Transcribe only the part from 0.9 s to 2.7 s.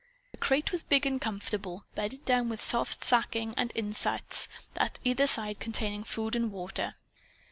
and comfortable, bedded down with